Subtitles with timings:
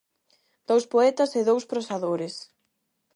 [0.69, 2.35] Dous poetas e dous prosadores.